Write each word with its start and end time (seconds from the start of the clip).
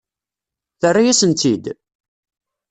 Terra-yasen-tt-id? 0.79 1.65